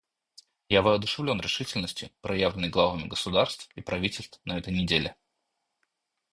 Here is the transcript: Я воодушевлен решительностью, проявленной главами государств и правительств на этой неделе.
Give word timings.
Я 0.67 0.81
воодушевлен 0.81 1.39
решительностью, 1.41 2.09
проявленной 2.21 2.69
главами 2.69 3.07
государств 3.07 3.69
и 3.75 3.81
правительств 3.81 4.41
на 4.45 4.57
этой 4.57 4.73
неделе. 4.73 5.15